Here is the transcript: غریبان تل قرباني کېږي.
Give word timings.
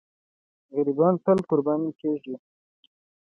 غریبان 0.75 1.13
تل 1.25 1.37
قرباني 1.49 1.91
کېږي. 2.01 2.35